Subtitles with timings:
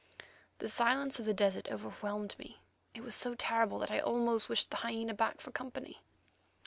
[0.57, 2.59] The silence of the desert overwhelmed me;
[2.95, 6.01] it was so terrible that I almost wished the hyena back for company.